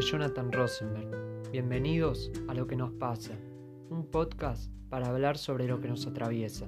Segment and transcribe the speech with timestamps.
[0.00, 1.50] Jonathan Rosenberg.
[1.50, 3.32] Bienvenidos a Lo que nos pasa,
[3.90, 6.66] un podcast para hablar sobre lo que nos atraviesa.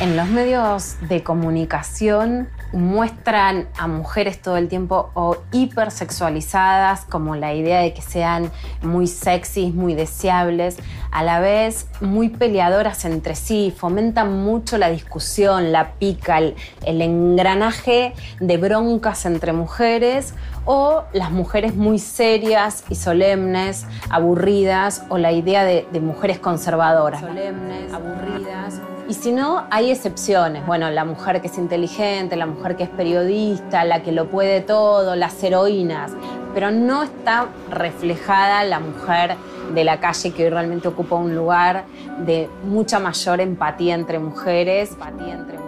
[0.00, 7.54] En los medios de comunicación muestran a mujeres todo el tiempo o hipersexualizadas, como la
[7.54, 8.50] idea de que sean
[8.82, 10.76] muy sexys, muy deseables,
[11.10, 18.14] a la vez muy peleadoras entre sí, fomentan mucho la discusión, la pica, el, engranaje
[18.40, 25.64] de broncas entre mujeres o las mujeres muy serias y solemnes, aburridas, o la idea
[25.64, 27.20] de, de mujeres conservadoras.
[27.20, 30.66] Solemnes, aburridas y si no, hay excepciones.
[30.66, 34.60] Bueno, la mujer que es inteligente, la mujer que es periodista, la que lo puede
[34.60, 36.12] todo, las heroínas.
[36.52, 39.36] Pero no está reflejada la mujer
[39.74, 41.84] de la calle que hoy realmente ocupa un lugar
[42.26, 44.92] de mucha mayor empatía entre mujeres.
[44.92, 45.67] Empatía entre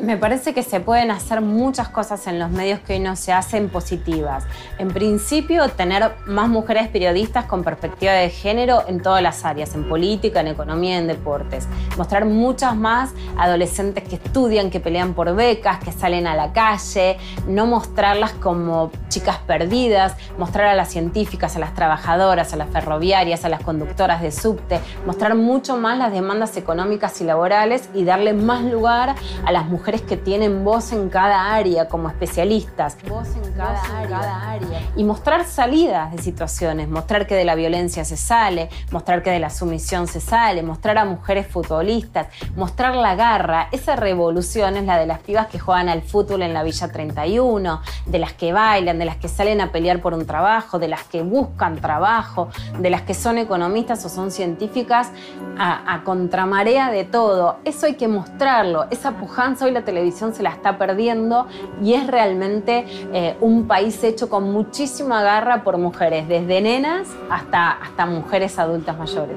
[0.00, 3.32] me parece que se pueden hacer muchas cosas en los medios que hoy no se
[3.32, 4.44] hacen positivas.
[4.78, 9.88] En principio, tener más mujeres periodistas con perspectiva de género en todas las áreas, en
[9.88, 11.66] política, en economía, en deportes.
[11.96, 17.16] Mostrar muchas más adolescentes que estudian, que pelean por becas, que salen a la calle.
[17.46, 20.14] No mostrarlas como chicas perdidas.
[20.38, 24.80] Mostrar a las científicas, a las trabajadoras, a las ferroviarias, a las conductoras de subte.
[25.06, 29.85] Mostrar mucho más las demandas económicas y laborales y darle más lugar a las mujeres
[29.86, 32.96] que tienen voz en cada área como especialistas.
[33.08, 34.82] Voz en cada, área.
[34.96, 39.38] Y mostrar salidas de situaciones, mostrar que de la violencia se sale, mostrar que de
[39.38, 42.26] la sumisión se sale, mostrar a mujeres futbolistas,
[42.56, 43.68] mostrar la garra.
[43.70, 47.80] Esa revolución es la de las pibas que juegan al fútbol en la Villa 31,
[48.06, 51.04] de las que bailan, de las que salen a pelear por un trabajo, de las
[51.04, 52.48] que buscan trabajo,
[52.80, 55.10] de las que son economistas o son científicas
[55.56, 57.58] a, a contramarea de todo.
[57.64, 58.86] Eso hay que mostrarlo.
[58.90, 61.46] Esa pujanza hoy la televisión se la está perdiendo
[61.82, 67.72] y es realmente eh, un país hecho con muchísima garra por mujeres, desde nenas hasta,
[67.72, 69.36] hasta mujeres adultas mayores.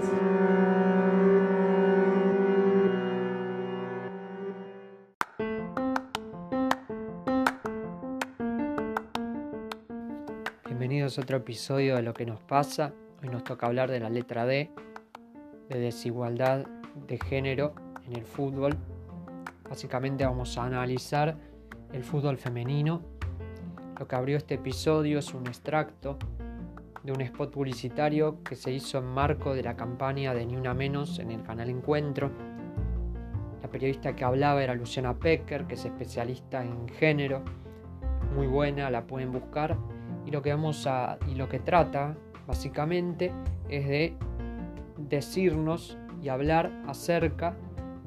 [10.65, 12.93] Bienvenidos a otro episodio de Lo que nos pasa.
[13.21, 14.71] Hoy nos toca hablar de la letra D,
[15.67, 16.65] de desigualdad
[17.07, 17.73] de género
[18.07, 18.77] en el fútbol
[19.69, 21.37] Básicamente vamos a analizar
[21.93, 23.01] el fútbol femenino.
[23.99, 26.17] Lo que abrió este episodio es un extracto
[27.03, 30.73] de un spot publicitario que se hizo en marco de la campaña de Ni Una
[30.73, 32.31] Menos en el canal Encuentro.
[33.61, 37.43] La periodista que hablaba era Luciana Pecker, que es especialista en género,
[38.33, 39.77] muy buena, la pueden buscar.
[40.25, 41.17] Y lo que vamos a.
[41.27, 42.15] y lo que trata,
[42.47, 43.31] básicamente,
[43.69, 44.15] es de
[44.97, 47.55] decirnos y hablar acerca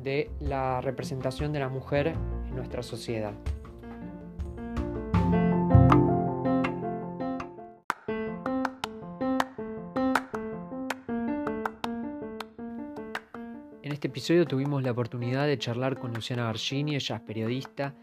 [0.02, 3.32] de la representación de la mujer en nuestra sociedad.
[13.82, 17.94] En este episodio tuvimos la oportunidad de charlar con Luciana Gargini, ella es periodista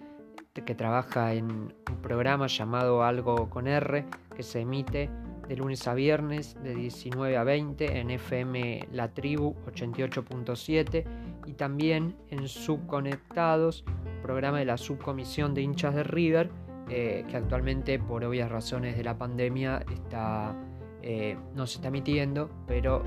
[0.62, 4.06] que trabaja en un programa llamado Algo con R,
[4.36, 5.10] que se emite
[5.48, 12.16] de lunes a viernes de 19 a 20 en FM La Tribu 88.7 y también
[12.30, 13.84] en Subconectados,
[14.22, 16.52] programa de la subcomisión de hinchas de River,
[16.90, 20.56] eh, que actualmente por obvias razones de la pandemia está,
[21.02, 23.04] eh, no se está emitiendo, pero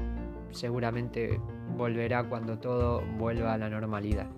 [0.50, 1.40] seguramente
[1.76, 4.30] volverá cuando todo vuelva a la normalidad.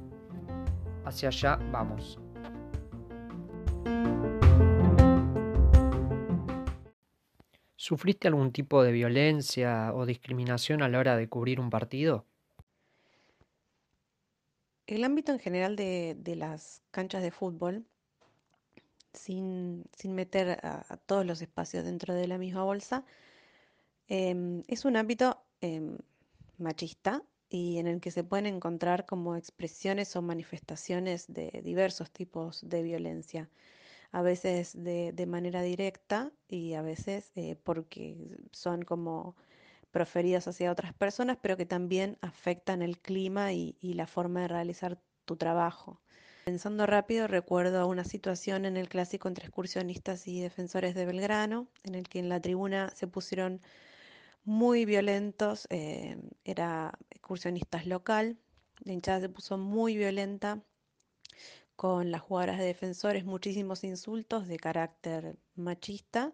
[1.04, 2.18] Hacia allá vamos.
[7.76, 12.24] ¿Sufriste algún tipo de violencia o discriminación a la hora de cubrir un partido?
[14.86, 17.86] El ámbito en general de, las canchas de fútbol,
[19.12, 23.04] sin, meter a, todos los espacios dentro de la misma bolsa,
[24.08, 25.98] em, es un ámbito em,
[26.58, 32.68] machista y en el que se pueden encontrar como expresiones o manifestaciones de diversos tipos
[32.68, 33.48] de violencia
[34.14, 38.16] a veces de, manera directa y a veces eh, porque
[38.52, 39.34] son como
[39.94, 44.98] proferidas hacia otras personas, pero que también afectan el clima y, la forma de realizar
[45.24, 46.00] tu trabajo.
[46.44, 51.94] Pensando rápido, recuerdo una situación en el clásico entre excursionistas y defensores de Belgrano, en
[51.94, 53.60] el que en la tribuna se pusieron
[54.44, 58.36] muy violentos, eh, era excursionistas local,
[58.80, 60.60] la hinchada se puso muy violenta,
[61.76, 66.32] con las jugadoras de defensores muchísimos insultos de carácter machista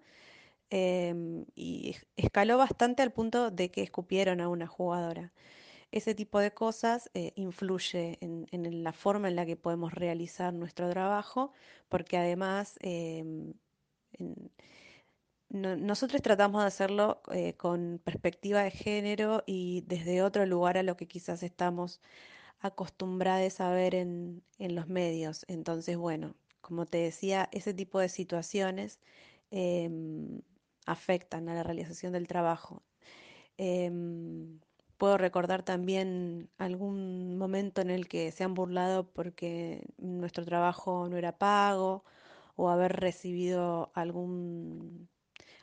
[0.70, 5.32] em, y escaló bastante al punto de que escupieron a una jugadora.
[5.93, 10.90] ese tipo de cosas eh, influye en, la forma en la que podemos realizar nuestro
[10.90, 11.52] trabajo,
[11.88, 13.55] porque además em,
[15.50, 20.96] nosotros tratamos de hacerlo eh, con perspectiva de género y desde otro lugar a lo
[20.96, 22.00] que quizás estamos
[22.61, 25.44] acostumbrados a ver en, los medios.
[25.49, 29.00] Entonces, bueno, como te decía, ese tipo de situaciones
[29.50, 30.40] em,
[30.90, 32.82] afectan a la realización del trabajo.
[33.58, 34.60] Em,
[34.98, 41.16] puedo recordar también algún momento en el que se han burlado porque nuestro trabajo no
[41.16, 42.04] era pago
[42.56, 45.08] o haber recibido algún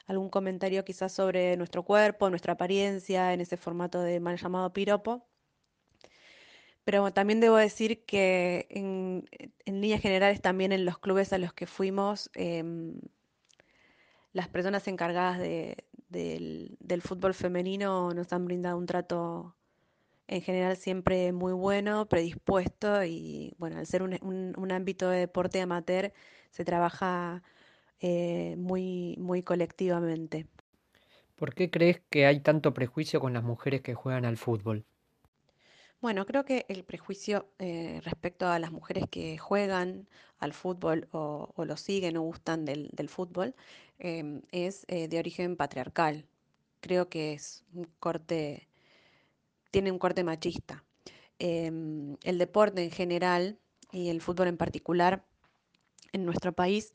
[0.07, 5.27] algún comentario quizás sobre nuestro cuerpo, nuestra apariencia, en ese formato de mal llamado piropo.
[6.85, 9.25] Pero también debo decir que en,
[9.65, 13.01] líneas generales también en los clubes a los que fuimos, em,
[14.37, 19.55] las personas encargadas del, fútbol femenino nos han brindado un trato
[20.27, 26.13] en general siempre muy bueno, predispuesto y bueno, al ser un ámbito de deporte amateur
[26.51, 27.41] se trabaja
[27.99, 30.45] eh, muy, muy colectivamente.
[31.35, 34.85] ¿Por qué crees que hay tanto prejuicio con las mujeres que juegan al fútbol?
[35.99, 40.07] Bueno, creo que el prejuicio eh, respecto a las mujeres que juegan
[40.37, 43.55] al fútbol o, lo siguen o gustan del, fútbol
[43.97, 46.25] em, es eh, de origen patriarcal.
[46.81, 48.67] Creo que es un corte,
[49.71, 50.83] tiene un corte machista.
[51.39, 53.59] Em, el deporte en general
[53.91, 55.25] y el fútbol en particular
[56.13, 56.93] en nuestro país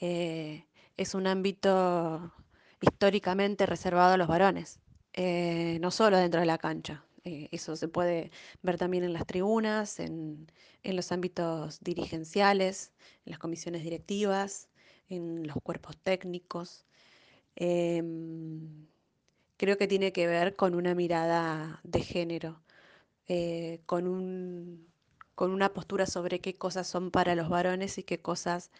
[0.00, 0.66] eh,
[0.96, 2.32] es un ámbito
[2.80, 4.80] históricamente reservado a los varones,
[5.80, 7.04] no solo dentro de la cancha.
[7.24, 8.30] Eh, eso se puede
[8.62, 10.46] ver también en las tribunas, en,
[10.84, 12.92] los ámbitos dirigenciales,
[13.26, 14.68] en las comisiones directivas,
[15.08, 16.86] en los cuerpos técnicos.
[17.56, 18.86] Em,
[19.56, 22.62] creo que tiene que ver con una mirada de género,
[23.86, 24.86] con,
[25.34, 28.70] con una postura sobre qué cosas son para los varones y qué cosas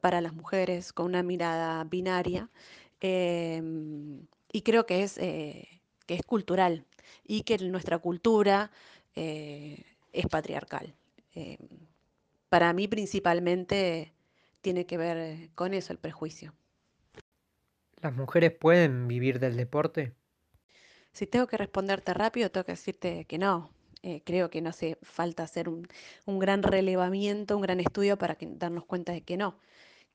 [0.00, 2.50] para las mujeres con una mirada binaria.
[3.00, 5.81] Em, y creo que es, eh,
[6.12, 6.84] que es cultural
[7.24, 8.70] y que nuestra cultura
[9.14, 9.82] eh,
[10.12, 10.94] es patriarcal.
[11.34, 11.56] Em,
[12.50, 14.12] para mí principalmente
[14.60, 16.52] tiene que ver con eso el prejuicio.
[18.02, 20.12] ¿Las mujeres pueden vivir del deporte?
[21.12, 23.70] Si tengo que responderte rápido, tengo que decirte que no.
[24.02, 25.86] Eh, creo que no hace falta hacer un,
[26.26, 29.56] gran relevamiento, un gran estudio para darnos cuenta de que no,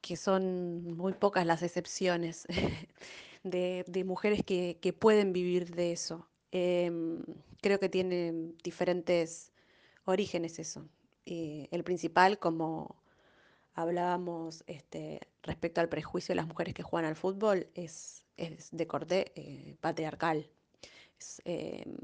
[0.02, 2.46] que son muy pocas las excepciones
[3.44, 6.28] de, mujeres que, pueden vivir de eso.
[6.52, 7.24] Em,
[7.62, 9.52] creo que tiene diferentes
[10.06, 10.88] orígenes eso.
[11.26, 12.96] Eh, el principal, como
[13.74, 19.32] hablábamos este, respecto al prejuicio de las mujeres que juegan al fútbol, es, de corte
[19.36, 20.50] eh, patriarcal.
[21.46, 21.96] Em,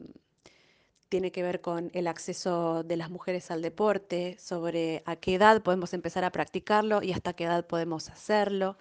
[1.09, 5.61] tiene que ver con el acceso de las mujeres al deporte, sobre a qué edad
[5.61, 8.77] podemos empezar a practicarlo y hasta qué edad podemos hacerlo.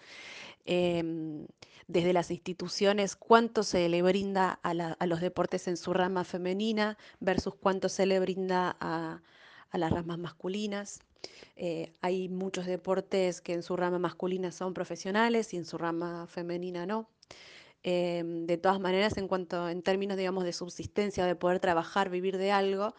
[0.64, 1.46] Em,
[1.88, 4.74] desde las instituciones, cuánto se le brinda a,
[5.06, 9.20] los deportes en su rama femenina versus cuánto se le brinda a,
[9.72, 11.00] las ramas masculinas.
[11.56, 16.26] Eh, hay muchos deportes que en su rama masculina son profesionales y en su rama
[16.26, 17.08] femenina no.
[17.82, 22.38] Em, de todas maneras, en cuanto en términos, digamos, de subsistencia, de poder trabajar, vivir
[22.38, 22.94] de algo,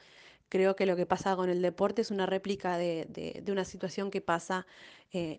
[0.50, 4.22] creo que lo que pasa con el deporte es una réplica de, una situación que
[4.22, 4.67] pasa
[5.12, 5.38] eh,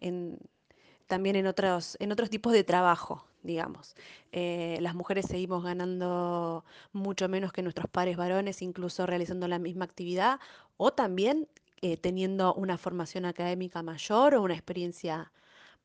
[1.07, 3.95] también en otros, en otros tipos de trabajo, digamos.
[4.33, 9.85] Eh, las mujeres seguimos ganando mucho menos que nuestros pares varones, incluso realizando la misma
[9.85, 10.41] actividad,
[10.77, 11.49] o también
[11.83, 15.31] eh, teniendo una formación académica mayor o una experiencia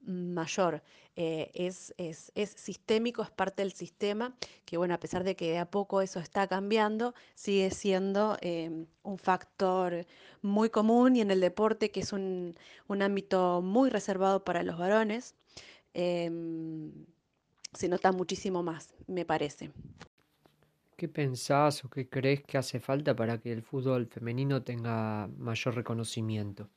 [0.02, 0.82] mayor.
[1.16, 4.34] Eh, es, es, sistémico, es parte del sistema,
[4.66, 8.86] que bueno, a pesar de que de a poco eso está cambiando, sigue siendo em,
[9.04, 10.06] un factor
[10.42, 12.56] muy común y en el deporte, que es un,
[12.88, 15.36] ámbito muy reservado para los varones,
[15.94, 16.92] em,
[17.74, 19.72] se nota muchísimo más, me parece.
[20.96, 25.76] ¿Qué pensás o qué crees que hace falta para que el fútbol femenino tenga mayor
[25.76, 26.70] reconocimiento?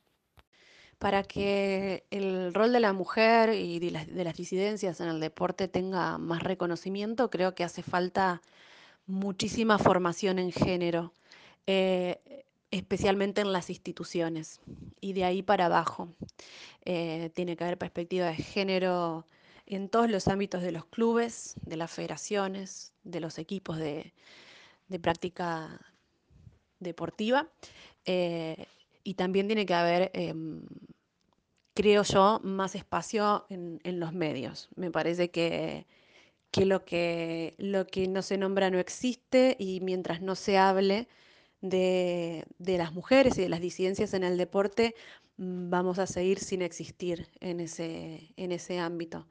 [0.99, 6.17] Para que el rol de la mujer y de las, disidencias en el deporte tenga
[6.17, 8.41] más reconocimiento, creo que hace falta
[9.05, 11.13] muchísima formación en género,
[11.67, 14.61] eh, especialmente en las instituciones
[15.01, 16.09] y de ahí para abajo.
[16.85, 19.25] Eh, tiene que haber perspectiva de género
[19.65, 24.13] en todos los ámbitos de los clubes, de las federaciones, de los equipos de,
[25.01, 25.79] práctica
[26.79, 27.47] deportiva.
[28.05, 28.67] Eh,
[29.03, 30.61] y también tiene que haber, em,
[31.73, 34.69] creo yo, más espacio en, los medios.
[34.75, 35.85] Me parece que,
[36.51, 41.07] que lo que lo que no se nombra no existe y mientras no se hable
[41.61, 44.95] de, de las mujeres y de las disidencias en el deporte,
[45.37, 49.27] mm, vamos a seguir sin existir en ese, en ese ámbito.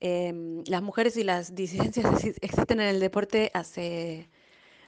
[0.00, 2.04] Em, las mujeres y las disidencias
[2.42, 4.28] existen en el deporte hace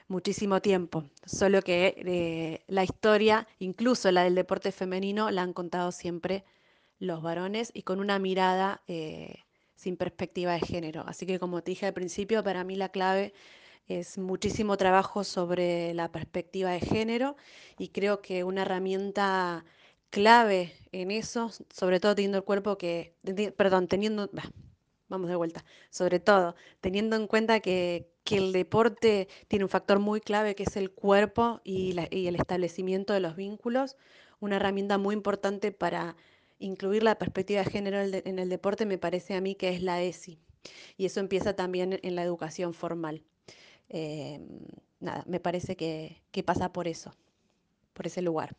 [0.09, 5.93] muchísimo tiempo, solo que eh, la historia, incluso la del deporte femenino, la han contado
[5.93, 6.45] siempre
[6.99, 9.37] los varones y con una mirada eh,
[9.77, 11.05] sin perspectiva de género.
[11.07, 13.33] Así que como te dije al principio, para mí la clave
[13.87, 17.37] es muchísimo trabajo sobre la perspectiva de género
[17.79, 19.65] y creo que una herramienta
[20.11, 23.15] clave en eso, sobre todo teniendo el cuerpo que,
[23.57, 24.31] perdón, teniendo,
[25.09, 30.21] vamos de vuelta, sobre todo teniendo en cuenta que, el deporte tiene un factor muy
[30.21, 33.97] clave que es el cuerpo y, el establecimiento de los vínculos,
[34.39, 36.15] una herramienta muy importante para
[36.59, 40.03] incluir la perspectiva de género en el deporte me parece a mí que es la
[40.03, 40.39] ESI.
[40.99, 43.23] Y eso empieza también en la educación formal.
[43.89, 44.41] Eh,
[45.01, 47.15] nada, me parece que, pasa por eso,
[47.93, 48.57] por ese lugar.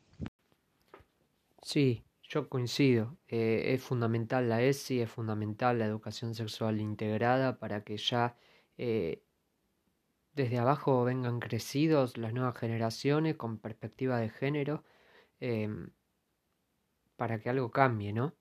[1.62, 3.18] Sí, yo coincido.
[3.28, 8.38] Eh, es fundamental la ESI, es fundamental la educación sexual integrada para que ya
[8.78, 9.24] eh,
[10.34, 14.84] desde abajo vengan crecidos las nuevas generaciones con perspectiva de género
[15.40, 15.92] em,
[17.18, 18.36] para que algo cambie, ¿no?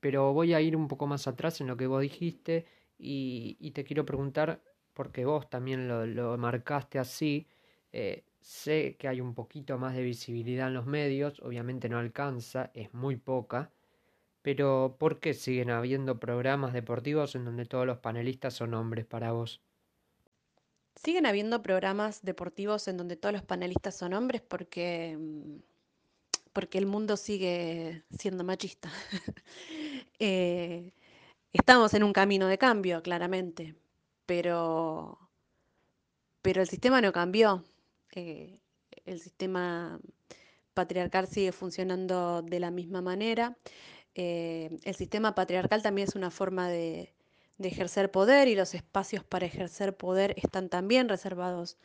[0.00, 2.66] Pero voy a ir un poco más atrás en lo que vos dijiste
[2.98, 4.62] y te quiero preguntar
[4.96, 7.46] porque vos también lo, marcaste así,
[7.92, 12.70] eh, sé que hay un poquito más de visibilidad en los medios, obviamente no alcanza,
[12.74, 13.72] es muy poca,
[14.40, 19.32] pero ¿por qué siguen habiendo programas deportivos en donde todos los panelistas son hombres para
[19.32, 19.60] vos?
[20.94, 25.56] Siguen habiendo programas deportivos en donde todos los panelistas son hombres porque, mm,
[26.52, 28.90] porque el mundo sigue siendo machista.
[30.18, 30.94] Eh,
[31.52, 33.74] estamos en un camino de cambio, claramente,
[34.24, 35.18] pero,
[36.40, 37.62] pero el sistema no cambió.
[38.12, 38.60] Eh,
[39.04, 40.00] el sistema
[40.74, 43.56] patriarcal sigue funcionando de la misma manera.
[44.14, 47.14] Eh, el sistema patriarcal también es una forma de,
[47.58, 51.76] de, ejercer poder y los espacios para ejercer poder están también reservados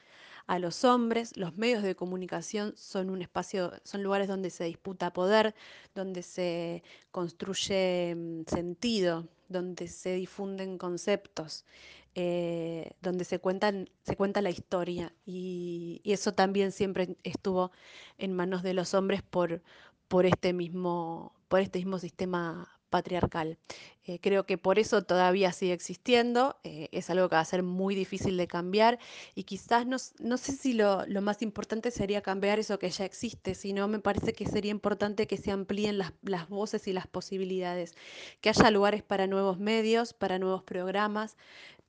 [0.47, 1.35] a los hombres.
[1.37, 5.55] Los medios de comunicación son un espacio, son lugares donde se disputa poder,
[5.95, 11.65] donde se construye mm, sentido, donde se difunden conceptos.
[12.13, 17.72] Eh, donde se, cuentan, se cuenta la historia y, eso también siempre estuvo
[18.18, 19.62] en manos de los hombres por,
[20.10, 23.58] por, este, mismo, por este mismo sistema patriarcal.
[24.03, 27.63] Eh, creo que por eso todavía sigue existiendo, eh, es algo que va a ser
[27.63, 29.00] muy difícil de cambiar
[29.36, 33.06] y quizás no, no sé si lo, lo, más importante sería cambiar eso que ya
[33.06, 37.08] existe, sino me parece que sería importante que se amplíen las, las voces y las
[37.08, 37.94] posibilidades,
[38.41, 41.38] que haya lugares para nuevos medios, para nuevos programas,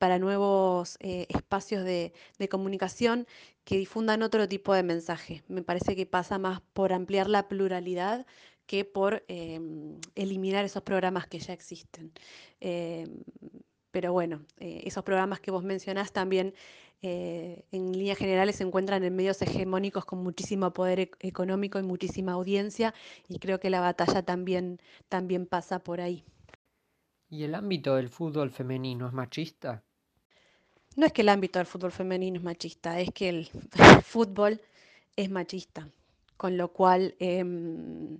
[0.02, 2.12] para nuevos eh, espacios de,
[2.50, 3.24] comunicación
[3.62, 5.44] que difundan otro tipo de mensaje.
[5.46, 8.26] Me parece que pasa más por ampliar la pluralidad
[8.66, 12.10] que por em, eliminar esos programas que ya existen.
[12.58, 13.22] Em,
[13.92, 16.52] pero bueno, eh, esos programas que vos mencionás también
[17.02, 21.84] eh, en líneas generales se encuentran en medios hegemónicos con muchísimo poder e-, económico y
[21.84, 22.92] muchísima audiencia
[23.28, 26.24] y creo que la batalla también, también pasa por ahí.
[27.30, 29.84] ¿Y el ámbito del fútbol femenino es machista?
[30.96, 33.50] No es que el ámbito del fútbol femenino es machista, es que el
[34.04, 34.60] fútbol
[35.16, 35.88] es machista,
[36.36, 38.18] con lo cual em,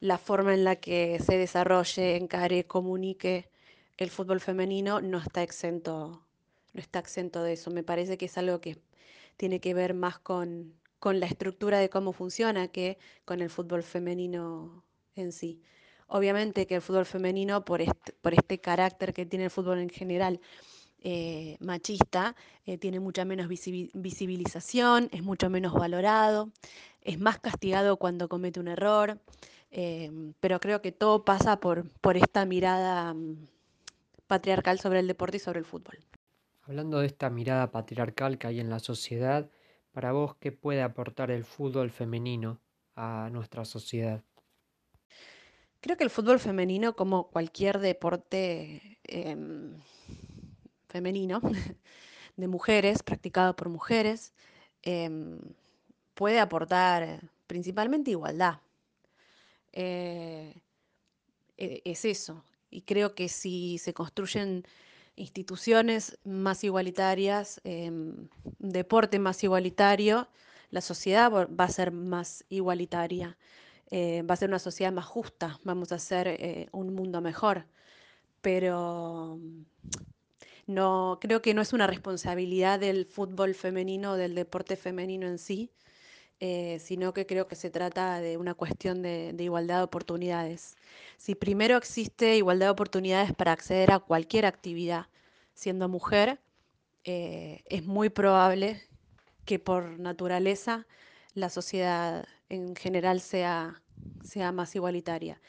[0.00, 3.50] la forma en la que se desarrolle, encare, comunique
[4.00, 6.26] el fútbol femenino no está exento,
[6.72, 7.70] no está exento de eso.
[7.70, 8.78] Me parece que es algo que
[9.36, 13.82] tiene que ver más con, con la estructura de cómo funciona que con el fútbol
[13.82, 14.84] femenino
[15.16, 15.60] en sí.
[16.06, 19.90] Obviamente que el fútbol femenino, por este, por este carácter que tiene el fútbol en
[19.90, 20.40] general,
[21.02, 22.34] eh, machista
[22.66, 26.50] eh, tiene mucha menos visibilización, es mucho menos valorado,
[27.02, 29.18] es más castigado cuando comete un error,
[29.70, 33.46] em, pero creo que todo pasa por, por esta mirada mm,
[34.26, 35.98] patriarcal sobre el deporte y sobre el fútbol.
[36.62, 39.50] Hablando de esta mirada patriarcal que hay en la sociedad,
[39.92, 42.60] para vos, ¿qué puede aportar el fútbol femenino
[42.94, 44.22] a nuestra sociedad?
[45.80, 49.74] Creo que el fútbol femenino, como cualquier deporte, em,
[50.90, 51.40] femenino,
[52.36, 54.32] de mujeres, practicado por mujeres,
[54.82, 55.38] em,
[56.14, 58.60] puede aportar principalmente igualdad.
[59.72, 60.54] Eh,
[61.56, 62.44] e, es eso.
[62.70, 64.64] Y creo que si se construyen
[65.16, 68.28] instituciones más igualitarias, em,
[68.58, 70.28] deporte más igualitario,
[70.70, 73.36] la sociedad va a ser más igualitaria,
[73.90, 77.66] eh, va a ser una sociedad más justa, vamos a hacer eh, un mundo mejor.
[78.40, 79.38] Pero
[80.70, 85.72] No, creo que no es una responsabilidad del fútbol femenino del deporte femenino en sí,
[86.38, 90.76] eh, sino que creo que se trata de una cuestión de, igualdad de oportunidades.
[91.16, 95.08] Si primero existe igualdad de oportunidades para acceder a cualquier actividad
[95.54, 96.38] siendo mujer,
[97.02, 98.80] eh, es muy probable
[99.46, 100.86] que por naturaleza
[101.34, 103.82] la sociedad en general sea,
[104.22, 105.40] sea más igualitaria.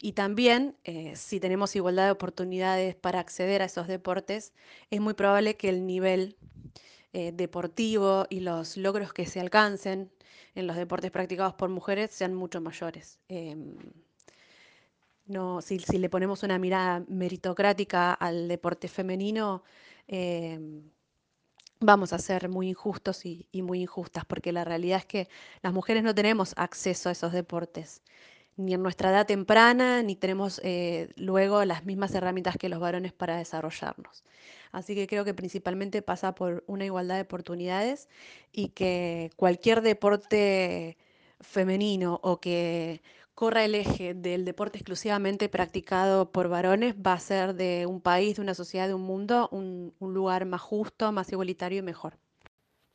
[0.00, 4.52] Y también, eh, si tenemos igualdad de oportunidades para acceder a esos deportes,
[4.90, 6.36] es muy probable que el nivel
[7.12, 10.10] eh, deportivo y los logros que se alcancen
[10.54, 13.18] en los deportes practicados por mujeres sean mucho mayores.
[13.28, 13.76] Em,
[15.60, 19.62] si, le ponemos una mirada meritocrática al deporte femenino,
[20.06, 20.82] em,
[21.80, 25.28] vamos a ser muy injustos y, muy injustas, porque la realidad es que
[25.62, 28.02] las mujeres no tenemos acceso a esos deportes,
[28.58, 33.12] ni en nuestra edad temprana, ni tenemos eh, luego las mismas herramientas que los varones
[33.12, 34.24] para desarrollarnos.
[34.72, 38.08] Así que creo que principalmente pasa por una igualdad de oportunidades
[38.52, 40.98] y que cualquier deporte
[41.40, 43.00] femenino o que
[43.34, 48.34] corra el eje del deporte exclusivamente practicado por varones va a ser de un país,
[48.34, 52.18] de una sociedad, de un mundo, un, lugar más justo, más igualitario y mejor.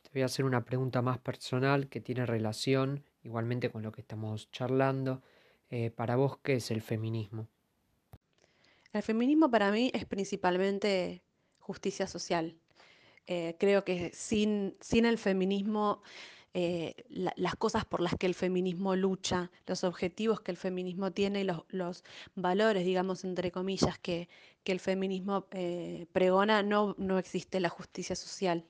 [0.02, 4.02] Te voy a hacer una pregunta más personal que tiene relación igualmente con lo que
[4.02, 5.22] estamos charlando.
[5.70, 7.48] Eh, para vos, ¿qué es el feminismo?
[8.92, 11.22] El feminismo para mí es principalmente
[11.58, 12.56] justicia social.
[13.26, 16.02] Eh, creo que sin, sin el feminismo
[16.52, 21.40] eh, las cosas por las que el feminismo lucha, los objetivos que el feminismo tiene
[21.40, 22.04] y los,
[22.36, 24.28] valores, digamos, entre comillas, que,
[24.64, 25.46] el feminismo
[26.12, 28.64] pregona, no, no existe la justicia social.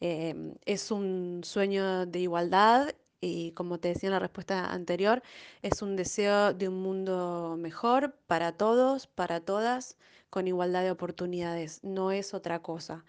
[0.00, 2.94] Es un sueño de igualdad
[3.26, 5.22] y como te decía en la respuesta anterior,
[5.62, 9.96] es un deseo de un mundo mejor para todos, para todas,
[10.30, 11.82] con igualdad de oportunidades.
[11.84, 13.04] No es otra cosa.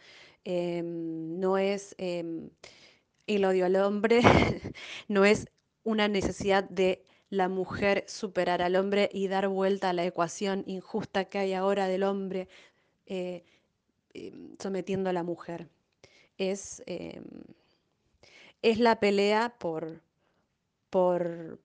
[0.46, 1.96] no es
[3.27, 4.22] el odio al hombre
[5.07, 5.48] no es
[5.83, 11.25] una necesidad de la mujer superar al hombre y dar vuelta a la ecuación injusta
[11.25, 12.48] que hay ahora del hombre
[13.05, 13.44] eh,
[14.13, 15.68] em, sometiendo a la mujer.
[16.37, 17.24] Es, em,
[18.61, 20.01] es la pelea por,
[20.89, 21.59] por,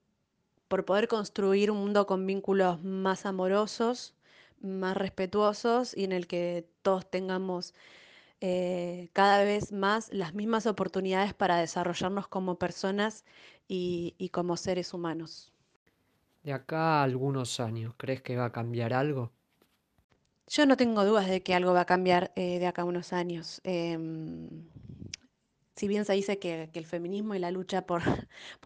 [0.67, 4.15] por poder construir un mundo con vínculos más amorosos,
[4.61, 7.73] más respetuosos y en el que todos tengamos
[8.45, 13.23] eh, cada vez más las mismas oportunidades para desarrollarnos como personas
[13.69, 15.53] y, como seres humanos.
[16.43, 19.31] De acá a algunos años, ¿crees que va a cambiar algo?
[20.47, 23.13] Yo no tengo dudas de que algo va a cambiar eh, de acá a unos
[23.13, 23.61] años.
[23.63, 24.67] Em,
[25.75, 28.03] si bien se dice que, el feminismo y la lucha por,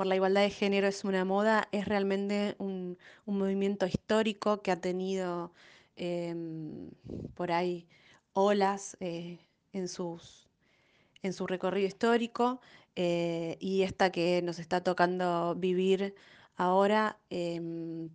[0.06, 5.52] la igualdad de género es una moda, es realmente un, movimiento histórico que ha tenido
[5.96, 6.90] em,
[7.36, 7.88] por ahí
[8.34, 9.40] olas eh,
[9.74, 10.20] en su
[11.48, 12.62] recorrido histórico
[13.00, 16.16] eh, y esta que nos está tocando vivir
[16.56, 18.10] ahora em,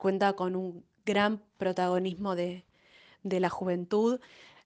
[0.00, 2.64] cuenta con un gran protagonismo de,
[3.22, 4.20] la juventud.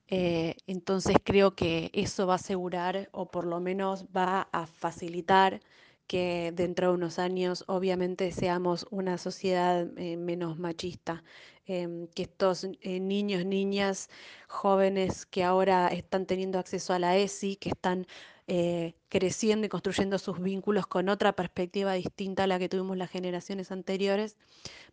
[0.08, 5.60] Eh, entonces creo que eso va a asegurar o por lo menos va a facilitar
[6.06, 11.22] que dentro de unos años obviamente seamos una sociedad eh, menos machista,
[11.66, 14.08] em, que estos eh, niños, niñas,
[14.48, 18.06] jóvenes que ahora están teniendo acceso a la ESI, que están
[18.50, 23.10] eh, creciendo y construyendo sus vínculos con otra perspectiva distinta a la que tuvimos las
[23.10, 24.36] generaciones anteriores,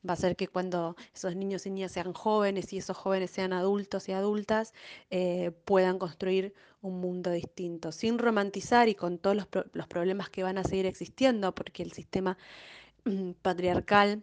[0.08, 3.54] va a ser que cuando esos niños y niñas sean jóvenes y esos jóvenes sean
[3.54, 4.74] adultos y adultas,
[5.10, 10.58] eh, puedan construir un mundo distinto, sin romantizar y con todos los, problemas que van
[10.58, 12.38] a seguir existiendo, porque el sistema
[13.06, 14.22] mm, patriarcal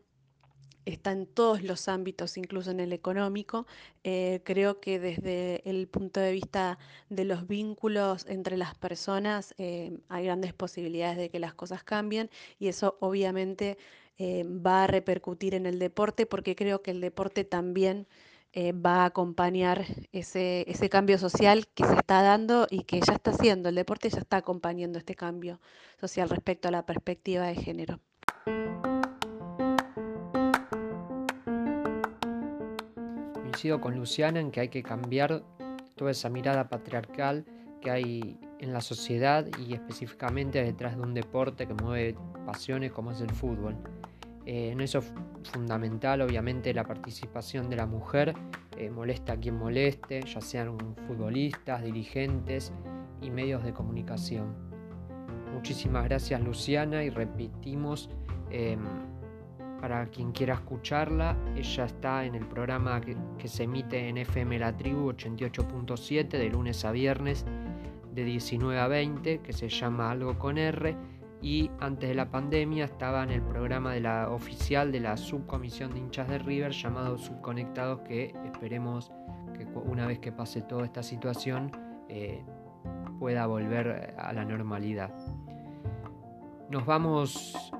[0.84, 3.66] está en todos los ámbitos, incluso en el económico.
[4.04, 9.98] Eh, creo que desde el punto de vista de los vínculos entre las personas eh,
[10.08, 13.78] hay grandes posibilidades de que las cosas cambien y eso obviamente
[14.18, 18.06] eh, va a repercutir en el deporte porque creo que el deporte también
[18.54, 23.30] va a acompañar ese, ese cambio social que se está dando y que ya está
[23.30, 23.70] haciendo.
[23.70, 25.58] El deporte ya está acompañando este cambio
[25.98, 27.98] social respecto a la perspectiva de género.
[33.80, 35.42] Con Luciana en que hay que cambiar
[35.94, 37.44] toda esa mirada patriarcal
[37.80, 43.10] que hay en la sociedad y específicamente detrás de un deporte que mueve pasiones como
[43.12, 43.76] es el fútbol.
[44.46, 45.12] Eh, en eso es
[45.52, 48.34] fundamental obviamente la participación de la mujer,
[48.76, 52.72] eh, molesta a quien moleste, ya sean futbolistas, dirigentes
[53.20, 54.54] y medios de comunicación.
[55.52, 58.08] Muchísimas gracias Luciana y repetimos
[58.50, 58.80] em,
[59.82, 64.76] para quien quiera escucharla, ella está en el programa que, se emite en FM La
[64.76, 67.44] Tribu 88.7 de lunes a viernes
[68.14, 70.96] de 19 a 20, que se llama Algo con R,
[71.42, 75.92] y antes de la pandemia estaba en el programa de la oficial de la subcomisión
[75.92, 79.10] de hinchas de River llamado Subconectados, que esperemos
[79.58, 81.72] que una vez que pase toda esta situación
[82.08, 82.44] eh,
[83.18, 85.12] pueda volver a la normalidad.
[86.70, 87.72] Nos vamos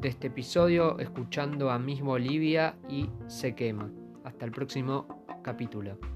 [0.00, 3.90] de este episodio escuchando a Miss Bolivia y Se quema.
[4.24, 6.15] Hasta el próximo capítulo.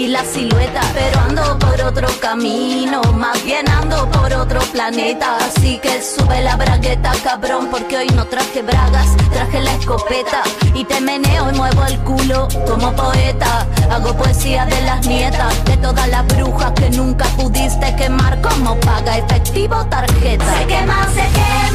[0.00, 5.78] y la silueta, pero ando por otro camino, más bien ando por otro planeta, así
[5.78, 11.02] que sube la bragueta, cabrón, porque hoy no traje bragas, traje la escopeta y te
[11.02, 16.26] meneo y muevo el culo como poeta, hago poesía de las nietas, de todas las
[16.28, 20.46] brujas que nunca pudiste quemar como paga efectivo tarjeta.
[20.56, 21.69] Se quema, se quema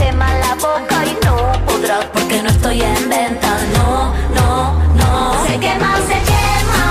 [0.00, 1.36] quema la boca y no
[1.66, 3.50] podrás porque no estoy en venta.
[3.76, 4.50] No, no,
[5.00, 5.46] no.
[5.46, 6.84] Se quema, se quema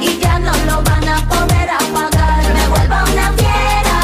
[0.00, 2.42] y ya no lo van a poder apagar.
[2.56, 3.98] Me vuelvo una fiera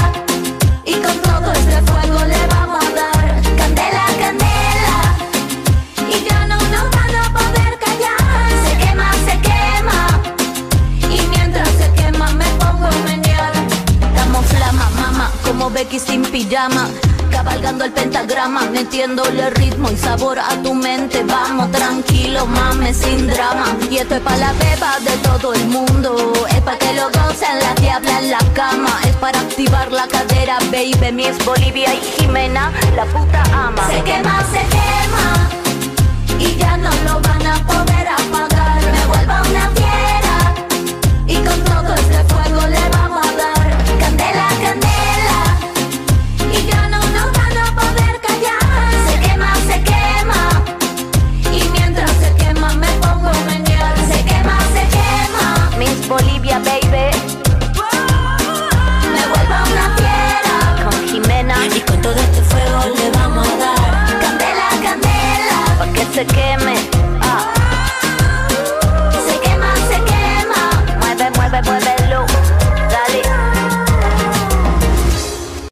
[0.84, 3.24] y con todo este fuego le vamos a dar
[3.60, 4.98] candela, candela.
[6.14, 8.48] Y ya no nos van a poder callar.
[8.64, 9.98] Se quema, se quema.
[11.16, 13.52] Y mientras se quema me pongo a menear.
[14.16, 16.88] Damos flama, mama, como Becky sin pijama.
[17.42, 21.24] Cabalgando el pentagrama, metiéndole ritmo y sabor a tu mente.
[21.24, 23.76] Vamos tranquilo, mames, sin drama.
[23.90, 26.32] Y esto es para la beba de todo el mundo.
[26.50, 28.96] Es para que lo gocen las diablas en la cama.
[29.08, 31.10] Es para activar la cadera, baby.
[31.12, 33.88] Mi es Bolivia y Jimena, la puta ama.
[33.88, 35.48] Se quema, se quema
[36.38, 38.61] y ya no lo van a poder apagar.
[66.22, 66.51] se queda.